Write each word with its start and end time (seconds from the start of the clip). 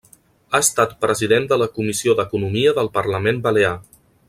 Ha 0.51 0.59
estat 0.67 0.95
president 1.05 1.45
de 1.51 1.59
la 1.63 1.67
comissió 1.75 2.17
d'economia 2.21 2.73
del 2.79 2.91
Parlament 2.99 3.45
Balear. 3.47 3.75